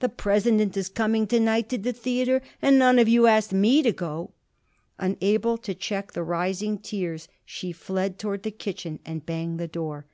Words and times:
The 0.00 0.08
President 0.08 0.78
is 0.78 0.88
coming 0.88 1.26
to 1.26 1.38
night 1.38 1.68
to 1.68 1.76
the 1.76 1.92
theater, 1.92 2.40
and 2.62 2.78
none 2.78 2.98
of 2.98 3.06
you 3.06 3.26
asked 3.26 3.52
me 3.52 3.82
to 3.82 3.92
go." 3.92 4.30
Unable 4.98 5.58
to 5.58 5.74
check 5.74 6.12
the 6.12 6.22
rising 6.22 6.78
tears, 6.78 7.28
she 7.44 7.70
fled 7.70 8.18
toward 8.18 8.44
the 8.44 8.50
kitchen 8.50 8.98
and 9.04 9.26
banged 9.26 9.60
the 9.60 9.68
door. 9.68 10.06